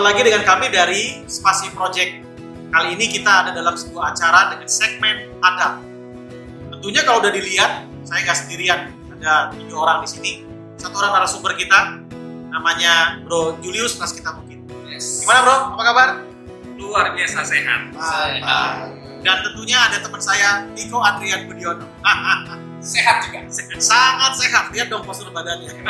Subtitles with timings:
[0.00, 2.24] Lagi dengan kami dari Spasi Project.
[2.72, 5.84] Kali ini kita ada dalam sebuah acara dengan segmen adab.
[6.72, 8.80] Tentunya kalau udah dilihat, saya nggak sendirian.
[9.20, 10.32] Ada tiga orang di sini.
[10.80, 12.00] Satu orang narasumber kita,
[12.48, 14.64] namanya Bro Julius Nas kita mungkin.
[14.88, 15.20] Yes.
[15.20, 15.56] Gimana Bro?
[15.76, 16.08] Apa kabar?
[16.80, 17.92] luar biasa sehat.
[17.92, 18.96] Mantap.
[19.20, 21.84] Dan tentunya ada teman saya, Niko Adrian Budiono.
[22.80, 23.44] Sehat juga.
[23.76, 25.68] Sangat sehat, lihat dong postur badannya.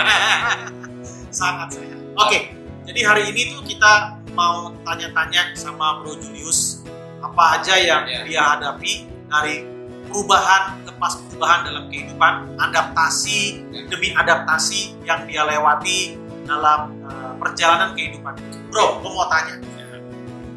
[1.31, 1.99] Sangat sehat.
[2.19, 2.51] Oke,
[2.91, 6.83] jadi hari ini tuh kita mau tanya-tanya sama Bro Julius
[7.23, 8.27] apa aja yang Ya.
[8.27, 9.63] dia hadapi dari
[10.11, 18.35] perubahan lepas perubahan dalam kehidupan, adaptasi demi adaptasi yang dia lewati dalam uh, perjalanan kehidupan.
[18.75, 19.63] Bro, gue mau tanya,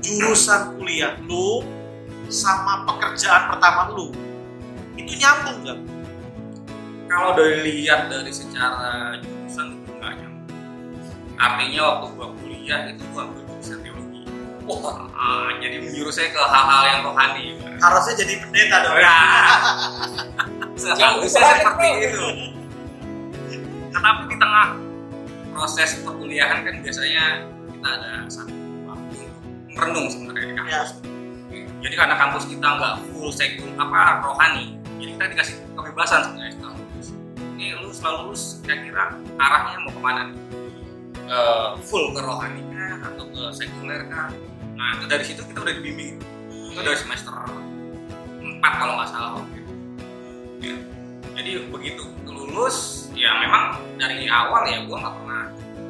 [0.01, 1.61] jurusan kuliah lu
[2.33, 4.09] sama pekerjaan pertama lu
[4.97, 5.79] itu nyambung nggak?
[7.13, 9.21] Kalau dilihat dari secara
[11.37, 14.21] Artinya waktu gua kuliah itu gua ambil jurusan teologi.
[14.63, 17.55] Wah, Ah, jadi menjurus saya ke hal-hal yang rohani.
[17.79, 18.99] Harusnya jadi pendeta dong.
[18.99, 19.19] Ya.
[20.83, 22.25] Seharusnya seperti itu.
[23.93, 24.67] Tetapi di tengah
[25.55, 27.23] proses perkuliahan kan biasanya
[27.71, 28.51] kita ada satu
[28.83, 30.91] waktu untuk merenung sebenarnya di kampus.
[31.83, 36.67] Jadi karena kampus kita nggak full sekul apa rohani, jadi kita dikasih kebebasan sebenarnya.
[37.55, 40.39] Ini lu setelah lulus kira-kira arahnya mau ke mana nih?
[41.23, 44.27] Eh, full ke rohani kah atau ke sekuler kah?
[44.75, 46.19] Nah itu dari situ kita udah dibimbing.
[46.51, 49.73] Itu dari semester 4 kalau nggak salah waktu itu.
[50.63, 50.75] Ya.
[51.39, 55.43] Jadi begitu lulus, ya memang dari awal ya gue nggak pernah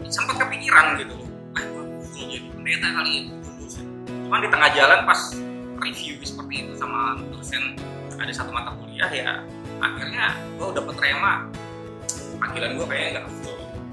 [0.08, 1.30] sempat kepikiran gitu loh.
[1.58, 3.74] Ah, gue full jadi pendeta kali ya lulus.
[4.06, 5.22] Cuman di tengah jalan pas
[5.82, 7.76] review seperti itu sama dosen
[8.16, 9.44] ada satu mata kuliah ya
[9.84, 11.52] akhirnya gue dapet rema
[12.40, 13.26] panggilan gue kayaknya nggak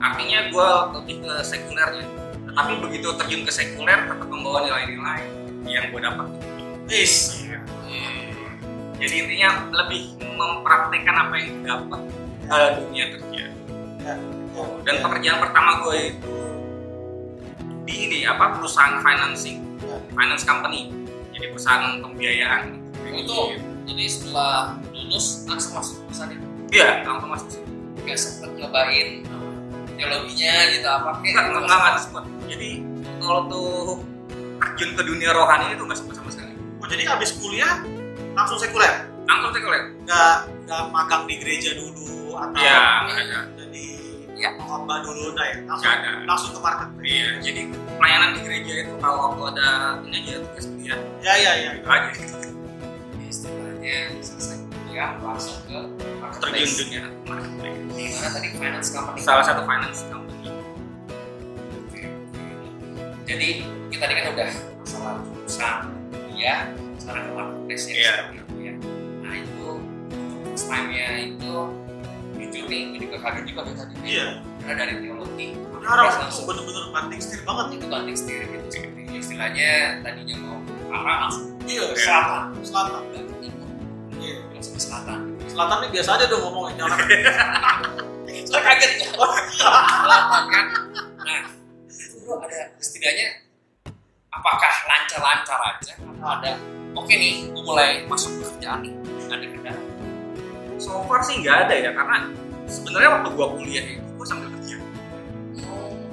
[0.01, 0.69] artinya gue
[1.01, 2.07] lebih ke sekulernya.
[2.51, 5.20] Tetapi begitu terjun ke sekuler tetap membawa nilai-nilai
[5.69, 6.27] yang gue dapat.
[6.91, 7.47] Is.
[8.98, 12.01] jadi intinya lebih mempraktekkan apa yang didapat
[12.51, 13.45] dalam dunia kerja.
[14.83, 16.35] Dan pekerjaan pertama gue itu
[17.86, 19.63] di ini apa perusahaan financing.
[20.13, 20.91] Finance company.
[21.33, 22.79] Jadi perusahaan pembiayaan
[23.11, 23.55] Itu
[23.89, 26.47] jadi setelah lulus langsung masuk perusahaan itu.
[26.70, 27.70] iya langsung masuk situ.
[28.07, 29.08] Gak sempet nyobain
[30.00, 31.58] teologinya gitu apa kayak enggak gitu.
[31.61, 32.70] enggak ada sempat jadi
[33.20, 33.70] kalau tuh
[34.58, 36.48] terjun ke dunia rohani itu nggak sempat sama sekali
[36.80, 37.84] Oh, jadi habis kuliah
[38.33, 39.05] langsung sekuler?
[39.22, 40.34] langsung sekuler Nggak
[40.64, 43.84] nggak magang di gereja dulu atau nggak ada jadi
[44.34, 44.56] Ya.
[44.56, 46.88] khotbah dulu nah ya langsung nggak ada langsung ke market.
[47.05, 47.61] iya jadi
[47.94, 49.68] pelayanan di gereja itu kalau waktu ada
[50.00, 51.70] ini aja tugas kuliah Ya ya ya.
[51.77, 52.08] itu aja
[53.12, 54.56] Ya, istilahnya selesai
[55.00, 56.74] kuliah langsung ke terjun marketplace.
[56.77, 59.18] dunia marketplace Di mana tadi finance company.
[59.18, 60.48] salah satu finance company.
[63.24, 63.48] Jadi
[63.88, 65.77] kita tadi kan udah masalah jurusan
[66.12, 66.61] kuliah,
[67.00, 67.94] sekarang ke marketplace ya.
[67.96, 68.12] Iya.
[68.12, 68.74] seperti itu ya.
[69.24, 69.68] Nah itu
[70.44, 71.52] first time-nya itu
[72.36, 73.94] jujur nih, gue juga kaget juga dari tadi.
[74.05, 74.27] Iya.
[74.61, 78.68] Karena dari teologi, marketplace langsung bener-bener banting setir banget itu banting setir gitu
[79.11, 80.56] istilahnya tadinya mau
[80.92, 81.88] arah langsung Iya.
[81.96, 83.00] selatan, Selatan.
[83.40, 83.60] Iya.
[84.61, 85.19] Langsung ke selatan.
[85.48, 86.98] Selatan ini biasa aja dong ngomongnya jangan.
[88.53, 88.93] Saya kaget.
[89.01, 89.09] Ya.
[89.57, 90.67] Selatan kan.
[91.25, 91.43] Nah,
[91.89, 93.29] itu ada setidaknya
[94.29, 95.93] apakah lancar-lancar aja?
[95.97, 96.53] Atau ada?
[96.93, 98.93] Oke nih gue mulai masuk pekerjaan nih.
[99.33, 99.81] Ada kendala
[100.77, 102.17] so far sih nggak ada ya karena
[102.65, 104.77] sebenarnya waktu gua kuliah itu gua sambil kerja.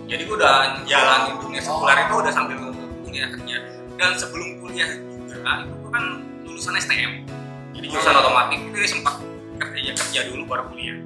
[0.08, 0.56] Jadi gua udah
[0.88, 2.56] jalanin dunia sekuler itu udah sambil
[3.04, 3.58] kuliah kerja.
[4.00, 4.88] Dan sebelum kuliah
[5.28, 6.06] juga itu gua kan
[6.48, 7.28] lulusan STM
[7.78, 8.22] jadi jurusan Oh.
[8.22, 9.16] otomotif itu dia sempat
[9.58, 10.98] kerja kerja dulu baru kuliah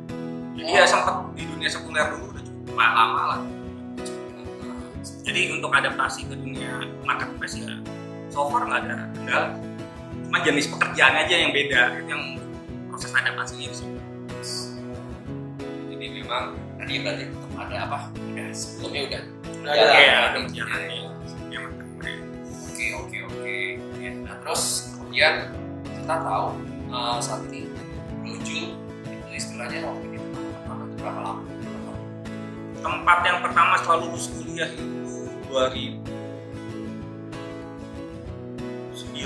[0.54, 0.90] jadi ya Oh.
[0.90, 3.40] sempat di dunia sekuler dulu udah cukup lama lah
[5.22, 6.72] jadi untuk adaptasi ke dunia
[7.02, 7.76] marketplace ya
[8.28, 9.48] so far nggak ada kendala
[10.24, 12.24] cuma jenis pekerjaan aja yang beda itu yang
[12.88, 14.00] proses adaptasinya situ
[15.88, 16.44] jadi memang
[16.76, 19.24] tadi berarti tetap ada apa udah sebelumnya udah
[19.62, 20.44] Udah ada, ya, jalan.
[20.50, 20.80] jalan.
[21.52, 22.22] ya marketplace
[22.66, 23.58] oke oke oke
[24.02, 25.34] Ya, nah terus kemudian
[26.02, 26.58] kita tahu
[26.90, 27.70] eh, saat ini
[28.26, 28.74] menuju
[29.06, 30.30] itu istilahnya waktu itu
[30.98, 31.42] berapa lama?
[32.82, 36.02] Tempat yang pertama setelah lulus kuliah itu 2009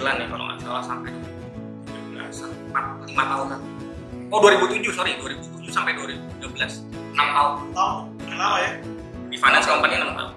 [0.04, 1.16] ya kalau nggak salah sampai
[2.12, 3.62] 2013 4, 5 tahun kan
[4.36, 6.83] oh 2007 sorry 2007 sampai 2013
[7.16, 7.54] 6 tahun.
[7.72, 7.95] Tahu
[8.27, 8.72] kenapa ya?
[9.31, 10.33] di finance company 6 tahun.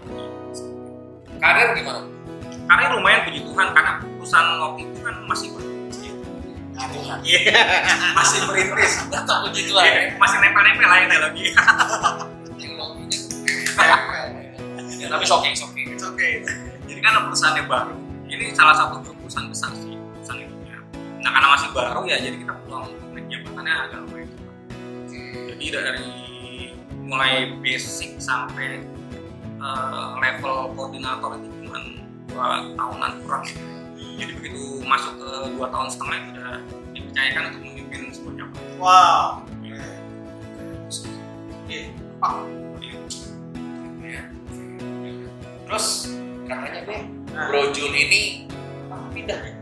[1.39, 2.03] Karir gimana?
[2.71, 5.49] Karena lumayan puji Tuhan karena perusahaan waktu itu kan masih
[6.79, 7.51] Iya,
[8.15, 9.85] masih berintis Atau begitu lah.
[9.85, 11.45] Iya, masih nempel-nempel lah ya teknologi.
[14.99, 15.95] Ya, tapi shocking, shocking.
[15.95, 16.43] It's okay.
[17.09, 17.95] karena perusahaannya baru
[18.29, 20.79] ini salah satu perusahaan besar sih perusahaan ya.
[21.25, 22.53] nah karena masih baru ya jadi kita
[23.17, 24.29] naik jabatannya agak lumayan
[25.49, 26.11] jadi dari
[27.09, 28.85] mulai basic sampai
[29.57, 31.79] eh, level koordinator itu cuma
[32.29, 33.45] dua tahunan kurang
[34.19, 36.53] jadi begitu masuk ke dua tahun setengah itu udah
[36.91, 39.29] dipercayakan untuk memimpin sebuah cabang Wow.
[41.69, 41.93] Iya.
[42.19, 42.35] Pak.
[44.03, 44.23] Ya.
[45.69, 45.87] Terus
[46.49, 46.99] katanya Bro,
[47.29, 47.47] Nah.
[47.53, 48.49] Bro Jul ini
[49.13, 49.55] pindah ya?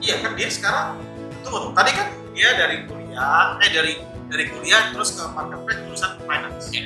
[0.00, 0.98] Iya kan dia sekarang
[1.44, 1.72] tunggu tuh.
[1.76, 3.92] Tadi kan dia dari kuliah, eh dari
[4.32, 6.66] dari kuliah terus ke marketplace jurusan finance.
[6.72, 6.84] Iya.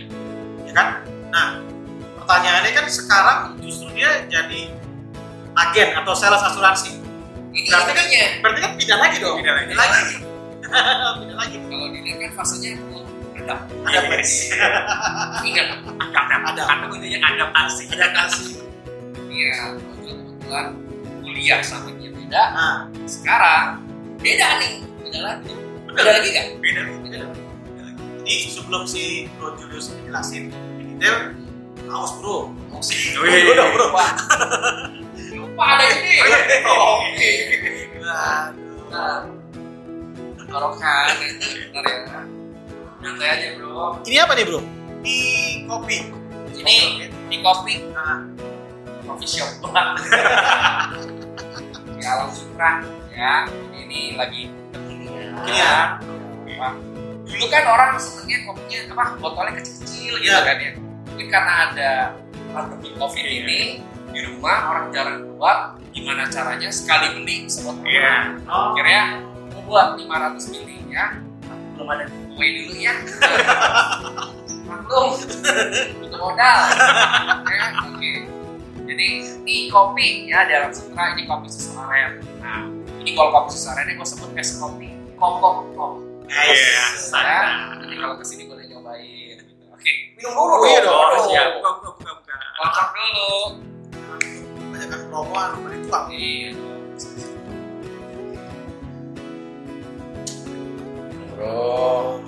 [0.67, 0.88] Ya kan?
[1.31, 1.49] Nah,
[2.20, 4.19] pertanyaannya kan sekarang justru dia
[5.61, 6.93] agen atau sales asuransi.
[7.51, 8.07] Ini Berarti kan
[8.41, 9.37] berarti kan pindah lagi dong.
[9.43, 9.67] Pindah lagi.
[9.75, 10.15] Pindah lagi.
[11.21, 11.57] pindah lagi.
[11.61, 13.05] Kalau dilihat kan fasenya belum
[13.37, 13.55] ada.
[13.85, 14.33] Ada Yes.
[15.49, 15.67] Ingat,
[15.99, 16.62] ada Ada.
[16.62, 18.45] kata kuncinya adaptasi adaptasi.
[19.31, 20.67] iya, kebetulan
[21.21, 22.43] kuliah sama dia beda.
[22.55, 23.83] Nah, Sekarang
[24.21, 25.53] beda nih, beda lagi.
[25.91, 26.47] Beda lagi kan?
[26.63, 27.21] beda beda.
[28.21, 31.35] Jadi sebelum si Bro Julius jelasin lebih detail,
[31.91, 32.55] awas bro.
[33.27, 33.51] Wih.
[33.51, 33.87] Udah, bro.
[35.61, 36.17] Lupa ada ini.
[36.65, 37.05] Oh.
[38.01, 38.57] Waduh.
[38.89, 39.29] Nah,
[40.41, 42.25] tenggorokan itu benar ya.
[43.05, 44.01] Santai aja bro.
[44.09, 44.65] Ini apa nih bro?
[45.05, 45.21] Di
[45.69, 45.97] kopi.
[46.57, 46.77] Ini
[47.12, 48.25] di kopi Nah,
[49.05, 49.61] coffee shop.
[52.01, 52.81] ya Alam Supra
[53.13, 53.45] ya.
[53.77, 55.45] Ini lagi kekinian.
[55.45, 55.89] Kekinian.
[56.56, 56.69] Apa?
[57.29, 60.41] Dulu kan orang senengnya kopinya apa botolnya kecil-kecil gitu Iya.
[60.41, 60.73] kan ya.
[61.05, 62.17] Mungkin karena ada
[62.49, 63.45] pandemi covid Iya.
[63.45, 63.61] ini
[64.11, 65.57] di rumah orang jarang keluar.
[65.91, 67.83] Gimana caranya sekali beli sebotol.
[67.83, 68.39] Iya.
[68.47, 69.03] oh, akhirnya
[69.51, 71.19] mau buat 500 mili ya
[71.75, 72.93] belum ada giveaway dulu ya
[74.69, 75.09] maklum
[76.03, 76.59] butuh modal
[77.49, 78.12] ya oke
[78.85, 79.07] jadi
[79.41, 82.69] ini kopi ya dalam sutra ini kopi susu aren nah
[83.01, 85.93] ini kalau kopi susu aren gue sebut es kopi kok kok
[86.31, 86.85] Iya.
[87.17, 87.41] ya
[87.81, 89.65] jadi kalau ke sini boleh nyobain gitu.
[89.73, 91.27] oke minum dulu Oh, iya dong.
[91.27, 91.49] Siap.
[91.59, 92.35] Buka, buka, buka, buka.
[92.61, 93.31] kocok dulu
[94.71, 96.07] banyak kan tuang.
[96.11, 96.55] iya
[101.35, 102.21] bro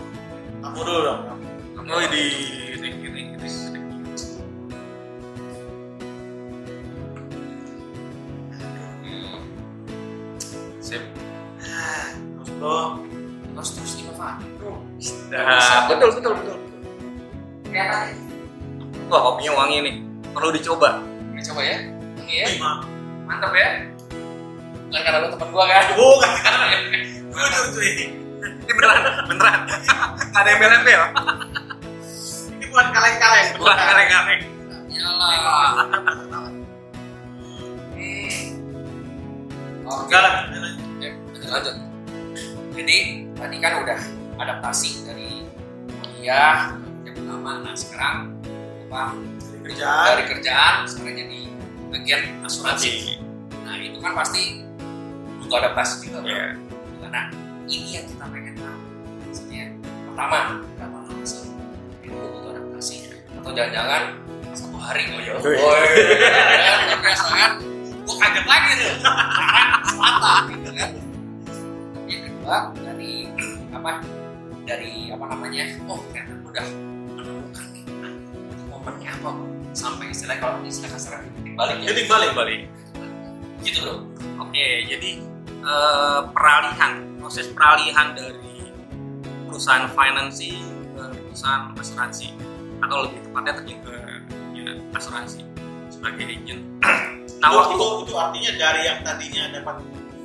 [0.62, 1.20] Kamu dulu dong.
[1.82, 2.24] Oh, di
[2.78, 3.50] ini ini ini.
[10.80, 11.02] sip
[11.62, 12.10] Ah,
[12.42, 12.78] Terus bro.
[13.54, 14.72] terus terus inovatif bro
[15.30, 16.58] Nah, betul, betul, betul.
[17.66, 18.14] kelihatan
[19.08, 19.94] Wah, kopinya wangi nih.
[20.32, 21.04] Perlu dicoba.
[21.52, 21.84] Coba ya.
[22.16, 22.46] Ini ya.
[22.56, 22.80] Lima.
[23.28, 23.84] Mantap ya.
[24.88, 25.84] Bukan karena lu temen gua kan.
[26.00, 26.32] Bukan.
[27.28, 28.04] Gue tuh tuh ini.
[28.40, 29.60] Ini beneran, beneran.
[30.32, 31.02] Ada embel-embel.
[32.56, 33.48] Ini bukan kaleng-kaleng.
[33.60, 34.42] Bukan kaleng-kaleng.
[34.88, 35.72] Iyalah.
[38.00, 38.48] Hmm.
[39.92, 40.16] Oke.
[40.16, 40.34] Lah.
[40.48, 41.76] Oke, lanjut lanjut.
[42.80, 42.96] Jadi
[43.36, 44.00] tadi kan udah
[44.40, 45.44] adaptasi dari
[46.00, 47.60] kuliah yang pertama.
[47.60, 48.40] Nah sekarang
[48.88, 49.20] apa?
[49.62, 50.06] Kerjaan.
[50.16, 51.41] Dari kerjaan sekarang jadi
[51.92, 53.20] bagian asuransi.
[53.68, 54.64] Nah itu kan pasti
[55.44, 56.24] butuh adaptasi juga.
[56.24, 56.32] Bro.
[56.32, 56.48] Iya.
[57.12, 57.24] Nah
[57.68, 58.80] ini yang kita pengen tahu.
[59.28, 59.64] Maksudnya
[60.08, 61.52] pertama berapa lama sih
[62.00, 62.96] itu butuh adaptasi
[63.36, 64.02] atau jangan-jangan
[64.56, 65.32] satu hari oh ya.
[65.44, 65.56] Wih.
[65.60, 65.84] Woi,
[66.88, 67.52] luar biasa kan?
[68.02, 68.94] Gue kaget lagi tuh.
[69.92, 70.90] Selatan gitu kan.
[72.08, 73.12] Yang kedua dari
[73.72, 73.92] apa?
[74.62, 75.64] Dari apa namanya?
[75.84, 76.66] Oh ternyata udah
[78.82, 79.30] itu momennya apa?
[79.72, 81.86] Sampai istilah kalau istilah kasar titik balik ya.
[81.94, 82.30] Jadi balik.
[82.34, 82.60] Balik.
[83.62, 83.94] Gitu bro.
[84.42, 85.10] Oke, jadi
[85.62, 88.74] eh, peralihan, proses peralihan dari
[89.46, 92.34] perusahaan financing ke perusahaan asuransi
[92.82, 93.94] atau lebih tepatnya terjun ke
[94.58, 95.40] ya, asuransi
[95.88, 96.62] sebagai agent.
[97.40, 99.76] nah Itu- waktu itu, itu artinya dari yang tadinya dapat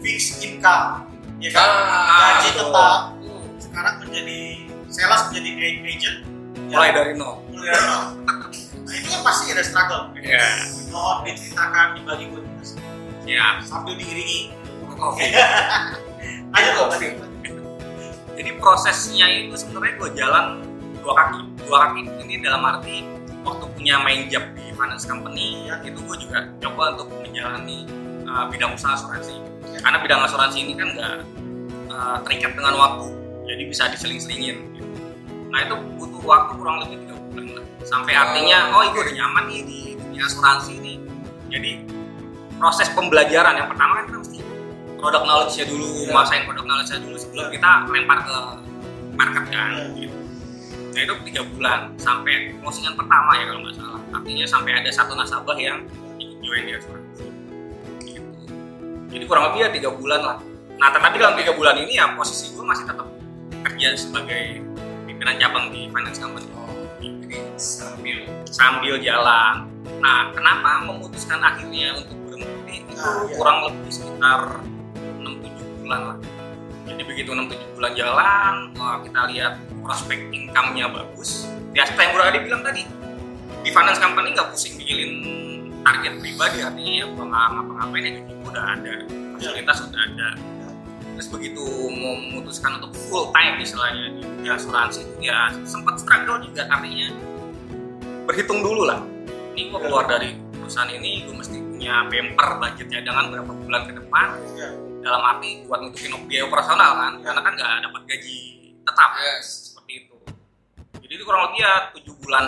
[0.01, 1.05] fixed income,
[1.37, 1.61] ya kan?
[1.69, 3.01] Ah, Gaji tetap.
[3.61, 4.39] Sekarang menjadi
[4.89, 5.49] sales menjadi
[5.85, 6.17] agent.
[6.67, 7.35] Mulai ya, dari nol.
[7.47, 8.03] mulai dari nol.
[8.87, 10.03] Nah itu kan pasti ada struggle.
[10.23, 10.47] Ya,
[10.91, 12.91] Mohon diceritakan dibagi buat kita semua.
[13.27, 13.47] ya.
[13.63, 14.55] sambil diiringi.
[14.97, 15.27] Oke.
[16.55, 17.07] Ayo dong tadi.
[18.37, 20.45] Jadi prosesnya itu sebenarnya gue jalan
[21.03, 21.39] dua kaki.
[21.67, 23.03] Dua kaki ini dalam arti
[23.43, 27.87] waktu punya main job di finance company ya, itu gue juga coba untuk menjalani
[28.27, 29.39] uh, bidang usaha asuransi.
[29.79, 31.15] Karena bidang asuransi ini kan nggak
[31.91, 33.07] uh, terikat dengan waktu,
[33.47, 34.57] jadi bisa diseling-selingin.
[34.75, 34.87] Gitu.
[35.51, 37.65] Nah itu butuh waktu kurang lebih tiga bulan lah.
[37.87, 40.93] Sampai artinya, oh gue udah nyaman nih di dunia asuransi ini.
[41.47, 41.71] Jadi
[42.59, 44.39] proses pembelajaran yang pertama kan kita mesti
[44.97, 46.11] product knowledge-nya dulu, Iya.
[46.11, 48.37] masain product knowledge-nya dulu sebelum kita lempar ke
[49.15, 49.71] market kan.
[49.95, 50.17] Gitu.
[50.91, 54.01] Nah itu tiga bulan sampai closingan pertama ya kalau nggak salah.
[54.11, 55.85] Artinya sampai ada satu nasabah yang
[56.17, 57.25] ikut join di asuransi.
[59.07, 60.37] jadi kurang lebih ya tiga bulan lah
[60.77, 63.07] nah tetapi dalam tiga bulan ini ya posisi gue masih tetap
[63.65, 64.61] kerja sebagai
[65.27, 66.47] pimpinan cabang di finance company.
[67.59, 68.17] Sambil
[68.47, 69.67] sambil jalan.
[69.99, 72.87] Nah kenapa memutuskan akhirnya untuk berhenti?
[72.87, 73.35] Itu Nah, iya.
[73.35, 74.41] kurang lebih sekitar
[75.19, 76.17] 6-7 bulan lah.
[76.87, 79.53] Jadi begitu 6-7 bulan jalan wah, kita lihat
[79.83, 81.51] prospek income-nya bagus.
[81.75, 82.81] Ya seperti yang Bro Adi bilang tadi
[83.67, 85.11] di finance company nggak pusing bikin
[85.83, 86.57] target pribadi.
[86.63, 88.11] Artinya ya nggak ngapa-ngapain ya
[88.47, 88.95] udah ada.
[89.35, 90.27] Fasilitas udah ada
[91.17, 91.65] terus begitu
[91.97, 94.13] mau memutuskan untuk full time istilahnya.
[94.13, 95.01] Di, di asuransi.
[95.17, 97.09] Ya sempat struggle juga artinya.
[98.29, 99.01] Berhitung dulu lah.
[99.57, 103.93] Ini gua keluar dari perusahaan ini gue mesti punya bumper budget cadangan berapa bulan ke
[103.97, 104.27] depan.
[104.53, 104.69] Ya.
[105.07, 108.37] dalam arti buat nutupin biaya operasional kan karena kan nggak dapat gaji
[108.83, 109.09] tetap.
[109.15, 109.71] Yes.
[109.71, 110.15] seperti itu.
[110.99, 112.45] Jadi itu kurang lebih ya tujuh bulan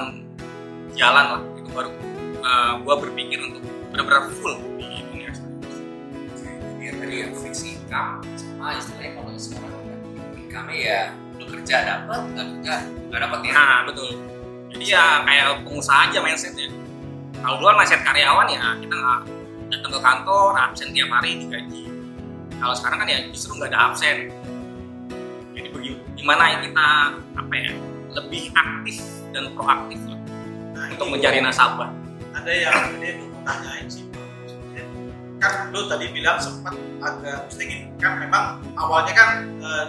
[0.92, 1.42] jalan lah.
[1.56, 1.90] Itu baru
[2.44, 3.64] uh, gue berpikir untuk
[3.96, 5.32] benar-benar full di dunia.
[5.32, 5.82] Asuransi.
[6.84, 8.20] Jadi tadi yang fix income
[8.60, 9.98] sama istilahnya kalau sekarang udah
[10.36, 11.02] income ya
[11.40, 12.74] lu kerja dapat nggak kerja
[13.08, 13.52] nggak dapat ya.
[13.56, 14.10] nah betul.
[14.70, 16.68] Jadi ya kayak pengusaha aja mindsetnya.
[17.40, 19.20] Kalau dulu kan mindset karyawan ya kita nggak
[19.72, 21.84] datang ke kantor absen tiap hari digaji.
[22.60, 24.28] Kalau sekarang kan ya justru nggak ada absen.
[25.56, 25.68] Jadi
[26.20, 26.88] gimana ya kita
[27.40, 27.72] apa ya
[28.12, 29.00] lebih aktif
[29.32, 30.20] dan proaktif lah
[30.76, 31.92] Nah, untuk mencari nasabah.
[32.36, 34.09] ada yang ada yang mau tanyain sih
[35.40, 39.30] kan lu tadi bilang sempat agak gini kan memang awalnya kan
[39.64, 39.86] eh,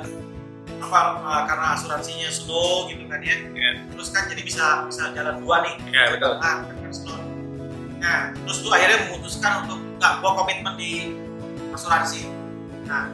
[0.81, 3.37] apa eh, karena asuransinya slow gitu kan ya.
[3.53, 5.75] Ya, terus kan jadi bisa bisa jalan dua nih.
[5.91, 6.39] Ya betul.
[6.39, 7.19] Nah kan slow.
[7.99, 11.19] Nah terus lu akhirnya memutuskan untuk nggak gua komitmen di
[11.75, 12.31] asuransi.
[12.87, 13.11] Nah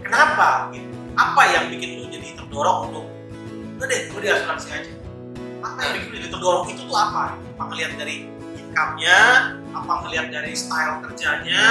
[0.00, 0.88] kenapa gitu?
[1.14, 3.06] Apa yang bikin lu jadi terdorong untuk
[3.78, 4.92] udah deh gua di asuransi aja.
[5.60, 6.64] Apa yang bikin lu jadi terdorong?
[6.72, 7.36] Itu tuh apa?
[7.54, 8.26] Apa ngelihat dari
[8.58, 9.20] income-nya
[9.74, 11.62] apa ngelihat dari style kerjanya?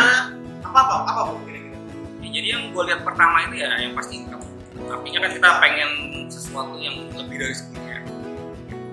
[0.64, 1.78] Apa apa apa bu kira-kira?
[2.24, 4.44] Ya, jadi yang gue lihat pertama itu ya yang pasti income.
[4.84, 5.90] Artinya kan kita pengen
[6.28, 8.00] sesuatu yang lebih dari sebelumnya.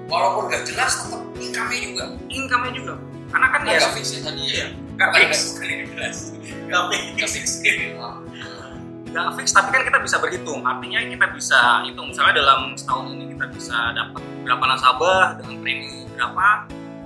[0.06, 2.04] Walaupun nggak jelas tetap income-nya juga.
[2.26, 2.94] income-nya juga.
[3.30, 4.50] Karena kan ya Nggak fix ya tadi ya.
[4.50, 4.66] iya.
[4.98, 5.30] Nggak Bukan fix.
[5.30, 5.62] nggak
[5.94, 6.14] fix.
[6.66, 7.46] Nggak fix.
[9.10, 9.46] nggak fix.
[9.54, 10.60] Tapi kan kita bisa berhitung.
[10.62, 12.06] Artinya kita bisa hitung.
[12.10, 16.46] Misalnya dalam setahun ini kita bisa dapat berapa nasabah dengan premi berapa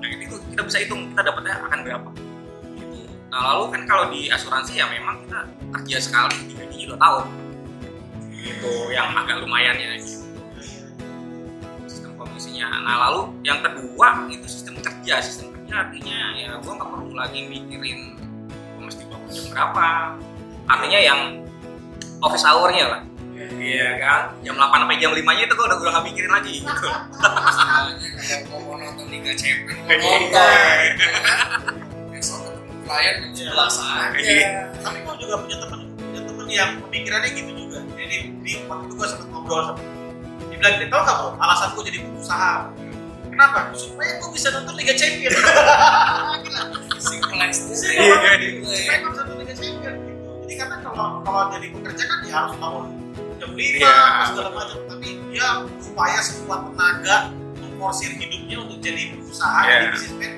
[0.04, 2.10] nah itu kita bisa hitung kita dapatnya akan berapa.
[2.76, 3.08] Gitu.
[3.32, 5.40] nah lalu kan kalau di asuransi ya memang kita
[5.80, 7.26] kerja sekali digaji dua tahun.
[8.44, 9.96] Itu yang agak lumayan ya.
[9.96, 10.20] Gitu.
[11.88, 12.68] sistem komisinya.
[12.84, 15.24] Nah lalu yang kedua itu sistem kerja.
[15.24, 18.20] Sistem kerja artinya ya gue nggak perlu lagi mikirin
[18.76, 19.88] gue mesti bangun jam berapa.
[20.68, 21.20] Artinya yang
[22.20, 23.02] office hour-nya lah
[23.56, 26.52] iya kan jam 8 sampai jam 5 nya itu gue udah udah nggak mikirin lagi
[26.56, 26.88] gitu
[28.16, 30.16] Kayak mau nonton Liga Champions, mau Iya.
[30.16, 30.92] nonton.
[32.08, 33.52] Besok ketemu klien jam Iya.
[33.52, 34.60] 11 aja.
[34.80, 38.94] Tapi gue juga punya temen punya temen yang pemikirannya gitu juga jadi di waktu itu
[38.94, 39.80] gue sempat ngobrol sama
[40.44, 42.52] dia bilang dia tau gak bro alasan gue jadi pengusaha
[43.26, 46.62] kenapa supaya gue bisa nonton Liga Champions Gila.
[46.96, 47.82] Simple as this.
[47.82, 48.36] Supaya
[48.96, 52.54] gue bisa nonton Liga Champions gitu jadi karena kalau kalau jadi pekerja kan dia harus
[52.56, 52.84] bangun
[53.54, 53.94] 5 Iya.
[54.28, 54.78] segala macam.
[54.86, 57.16] Tapi dia upaya sekuat tenaga
[57.56, 59.72] memforsir hidupnya untuk jadi pengusaha Iya.
[59.72, 60.32] jadi bisnismen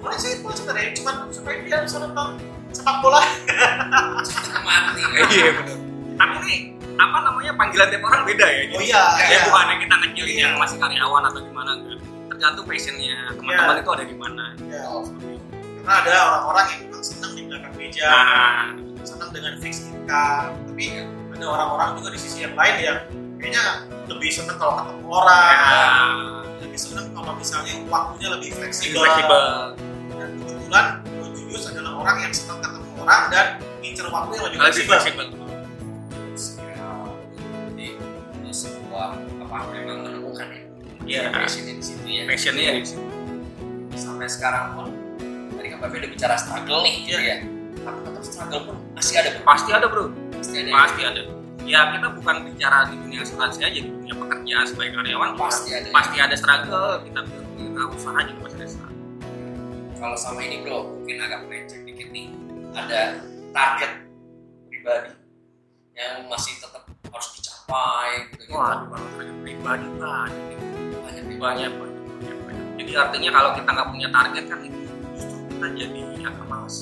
[0.00, 0.90] boleh sih boleh sebenarnya.
[0.96, 2.28] Cuma supaya dia bisa nonton
[2.70, 3.20] sepak bola.
[4.66, 5.02] Mati.
[5.32, 5.76] iya benar.
[6.16, 6.56] Tapi ini
[6.96, 8.62] apa namanya panggilan tiap orang beda ya.
[8.70, 9.38] Oh iya ya iya.
[9.44, 10.42] bukan yang kita ngecilin Iya.
[10.42, 11.98] yang masih karyawan atau gimana enggak
[12.28, 13.16] tergantung passionnya.
[13.34, 13.82] Teman-teman Iya.
[13.82, 14.44] itu ada di mana.
[14.62, 14.82] Ya,
[15.80, 18.64] karena ada orang-orang yang memang senang di belakang meja, nah.
[19.00, 20.84] Senang dengan fixed income, tapi
[21.40, 22.98] ada orang-orang juga di sisi yang lain yang
[23.40, 23.64] kayaknya
[24.12, 25.88] lebih senang kalau ketemu orang, ya,
[26.60, 29.00] lebih senang kalau misalnya waktunya lebih fleksibel.
[29.00, 29.44] fleksibel
[30.20, 30.86] Dan kebetulan
[31.32, 33.46] Julius adalah orang yang senang ketemu orang dan
[33.80, 35.24] ngincer waktu yang lebih lebih fleksibel.
[35.24, 35.26] fleksibel
[37.72, 37.88] Jadi
[38.52, 39.08] sebuah
[39.40, 40.60] apa memang menemukan ya.
[41.08, 41.22] Iya.
[41.32, 42.22] Passionnya di situ ya.
[42.28, 43.02] passionnya ya di situ.
[43.96, 44.86] Sampai sekarang pun
[45.56, 47.24] tadi kan Pak Fe udah bicara struggle nih gitu Iya.
[47.24, 47.36] ya.
[47.80, 49.44] Tapi tetap struggle pun masih ada Bro.
[49.48, 50.04] pasti ada bro
[50.40, 50.70] Pasti ada.
[50.72, 51.22] pasti ada
[51.68, 55.88] ya kita bukan bicara di dunia asuransi aja di dunia pekerjaan sebagai karyawan Pasti ada.
[55.92, 58.98] pasti ada struggle kita punya usaha juga pasti ada struggle
[60.00, 62.32] Kalau sama ini bro, mungkin agak melenceng dikit nih.
[62.72, 63.20] Ada
[63.52, 63.92] target
[64.72, 65.12] pribadi
[65.92, 68.48] yang masih tetap harus dicapai gitu.
[68.48, 68.56] -gitu.
[68.56, 72.66] wah kalau target pribadi banyak banyak, banyak, banyak.
[72.80, 74.78] jadi artinya kalau kita nggak punya target kan itu
[75.12, 76.76] justru kita jadi agak malas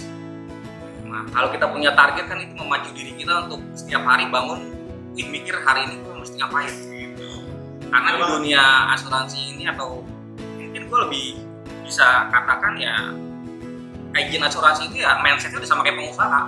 [1.08, 4.60] nah kalau kita punya target kan itu memacu diri kita untuk setiap hari bangun
[5.18, 6.70] mikir hari ini gue mesti ngapain?
[6.70, 7.48] Gitu
[7.88, 10.04] karena di dunia asuransi ini atau
[10.60, 11.26] mungkin gue lebih
[11.88, 13.16] bisa katakan ya
[14.12, 16.42] agent asuransi itu ya mindsetnya udah sama kayak pengusaha.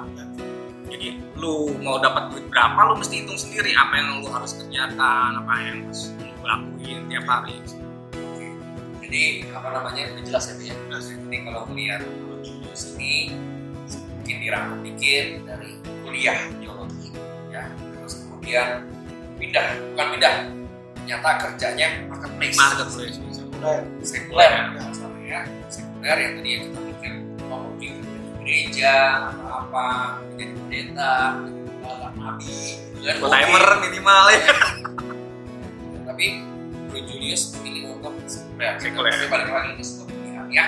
[1.40, 5.52] Lu mau dapat duit berapa lu mesti hitung sendiri apa yang lu harus kerjakan apa
[5.64, 7.57] yang harus lu lakuin tiap hari.
[9.00, 10.12] Jadi apa namanya?
[10.12, 10.55] Udah jelas ya.
[10.69, 12.05] Ya jadi kalau melihat
[12.45, 13.33] Julius ini
[14.31, 15.71] mungkin dirangkum dikit dari
[16.07, 17.11] kuliah geologi
[17.51, 17.67] ya.
[17.99, 18.87] Terus kemudian
[19.43, 20.35] pindah bukan pindah
[20.95, 22.55] ternyata kerjanya marketplace.
[22.55, 23.19] Marketplace
[24.07, 25.41] sekuler misalnya ya.
[25.67, 27.13] Sekuler yang tadi yang kita pikir
[27.51, 28.95] mau mungkin kerja di gereja
[29.35, 29.87] atau apa
[30.31, 33.15] menjadi pendeta menjadi nabi gitu kan.
[33.19, 34.55] Buat timer minimal ya.
[36.07, 36.27] Tapi
[36.87, 38.79] Bro Julius memilih untuk sekuler.
[38.79, 39.11] Sekuler.
[39.11, 40.67] tapi balik lagi ke sebuah pilihan ya.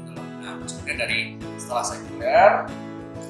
[0.00, 0.24] Gitu loh.
[0.40, 1.18] Nah kemudian dari
[1.60, 2.52] setelah sekuler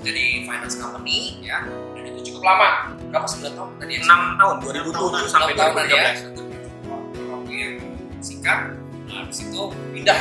[0.02, 1.64] jadi finance company ya.
[1.94, 2.68] Dan itu cukup lama.
[3.08, 3.70] Berapa sembilan tahun?
[3.78, 4.02] Tadi ya?
[4.02, 6.04] 6 tahun 2007 sampai 6 tahunan ya.
[6.28, 7.74] 2013 waktu yang
[8.18, 8.58] singkat.
[9.06, 9.60] Nah habis itu
[9.92, 10.20] pindah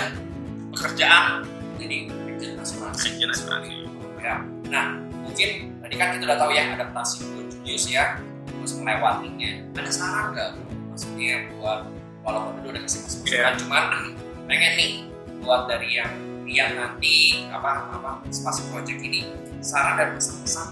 [0.72, 1.26] pekerjaan
[1.78, 3.06] jadi kerja asuransi.
[3.10, 3.72] Kerja asuransi.
[4.22, 4.36] ya.
[4.70, 4.86] Nah
[5.22, 5.50] mungkin
[5.82, 8.18] tadi kan kita udah tahu ya adaptasi Bro Julius ya.
[8.46, 10.50] Terus melewatinya ada saran nggak
[10.94, 11.82] maksudnya buat
[12.22, 13.48] walaupun udah udah kasih masukan Iya.
[13.58, 13.84] cuman
[14.46, 14.92] pengen nih
[15.42, 16.12] buat dari yang
[16.48, 19.28] yang nanti apa apa spasi project ini
[19.62, 20.68] saran dan pesan-pesan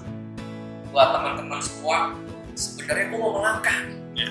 [0.90, 2.14] buat teman-teman semua
[2.58, 4.28] sebenarnya gue mau melangkah nih Ya.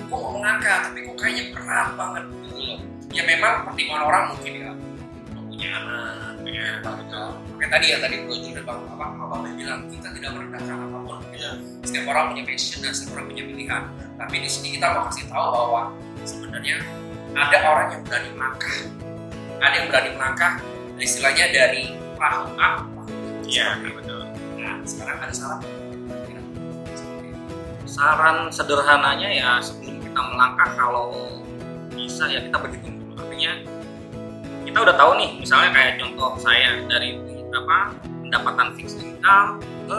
[0.00, 2.78] gue mau melangkah tapi kok kayaknya berat banget gitu loh
[3.12, 4.70] ya memang pertimbangan orang mungkin ya
[5.28, 9.80] belum punya anak ya betul Makanya tadi ya tadi Jul dan Bang Abang Abang bilang
[9.88, 11.36] kita tidak merendahkan apa pun gitu.
[11.36, 11.50] Iya.
[11.84, 13.82] setiap orang punya passion dan setiap orang punya pilihan
[14.16, 15.82] tapi di sini kita mau kasih tahu bahwa
[16.24, 16.76] sebenarnya
[17.36, 18.76] ada orang yang berani melangkah
[19.60, 20.52] ada yang berani melangkah
[21.00, 23.12] istilahnya dari perahu A perahu
[23.44, 23.48] B.
[23.48, 24.22] iya betul.
[24.56, 25.60] Nah sekarang ada saran?
[27.86, 31.12] Saran sederhananya ya sebelum kita melangkah kalau
[31.92, 33.12] bisa ya kita berhitung dulu.
[33.20, 33.52] Artinya
[34.64, 37.16] kita udah tahu nih misalnya kayak contoh saya dari
[37.56, 39.98] apa pendapatan fixed income ke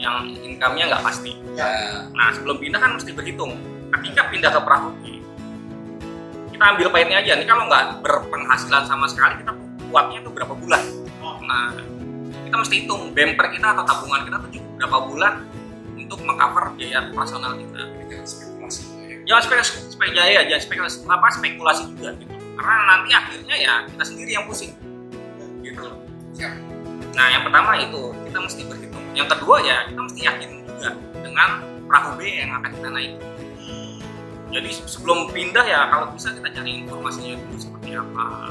[0.00, 1.36] yang income-nya nggak pasti.
[1.56, 2.08] Ya.
[2.16, 3.56] Nah sebelum pindah kan mesti berhitung.
[3.90, 4.90] Ketika pindah ke perahu
[6.60, 7.40] kita ambil pahitnya aja.
[7.40, 9.56] Nih kalau nggak berpenghasilan sama sekali kita
[9.90, 10.82] kuatnya itu berapa bulan?
[11.20, 11.36] Oh.
[11.44, 11.74] nah
[12.46, 15.34] kita mesti hitung bumper kita atau tabungan kita tuh cukup berapa bulan
[15.94, 17.82] untuk mengcover biaya operasional kita.
[18.10, 18.82] Jangan spekulasi.
[18.98, 22.34] Ya jangan spekulasi supaya jaya jangan spekulasi apa spekulasi juga gitu.
[22.58, 24.72] Karena nanti akhirnya ya kita sendiri yang pusing.
[25.62, 25.86] Gitu.
[26.34, 26.52] Siap.
[27.14, 29.04] Nah yang pertama itu kita mesti berhitung.
[29.14, 30.90] Yang kedua ya kita mesti yakin juga
[31.22, 31.48] dengan
[31.86, 33.12] perahu B yang akan kita naik.
[34.50, 38.50] Jadi sebelum pindah ya kalau bisa kita cari informasinya dulu seperti apa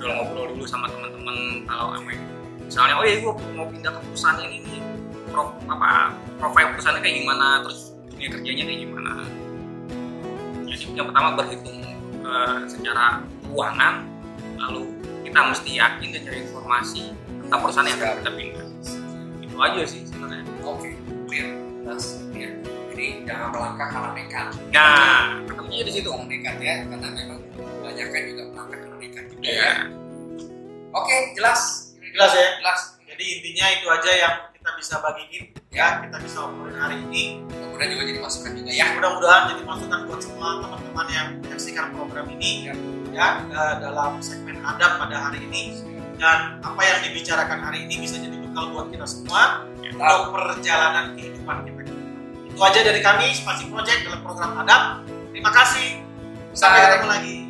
[0.00, 2.16] ngobrol-ngobrol dulu sama teman-teman kalau emang
[2.64, 4.80] misalnya oh iya gue mau pindah ke perusahaan ini nih
[5.28, 9.12] pro, apa profil perusahaannya kayak gimana terus dunia kerjanya kayak gimana?
[10.64, 11.78] Jadi yang pertama berhitung
[12.24, 13.94] eh, secara keuangan
[14.56, 14.82] lalu
[15.28, 17.02] kita mesti yakin dan cari informasi
[17.44, 18.66] tentang perusahaan yang akan kita pindah.
[19.44, 20.44] Itu aja sih sebenarnya.
[20.64, 20.96] Oke,
[21.28, 21.48] clear,
[21.84, 22.50] jelas ya.
[22.90, 24.46] Jadi jangan melangkah karena nekat.
[24.72, 26.08] nah ketemunya di situ.
[26.08, 28.39] Nekat ya, karena memang kebanyakan juga
[29.50, 29.74] ya ya.
[30.90, 31.60] Oke, jelas.
[31.98, 32.48] Jelas ya?
[32.58, 32.80] Jelas.
[33.06, 37.42] Jadi intinya itu aja yang kita bisa bagiin ya, kita bisa obrolin hari ini.
[37.48, 38.86] Mudah-mudahan juga jadi masukan juga ya.
[38.98, 42.74] Mudah-mudahan jadi masukan buat semua teman-teman yang menyaksikan program ini Ya.
[43.10, 45.80] ya eh, dalam segmen adab pada hari ini
[46.20, 51.56] dan apa yang dibicarakan hari ini bisa jadi bekal buat kita semua untuk perjalanan kehidupan
[51.66, 51.80] kita.
[52.50, 54.82] Itu aja dari kami Spasi Project dalam program adab.
[55.32, 56.04] Terima kasih.
[56.52, 57.49] Sampai ketemu lagi.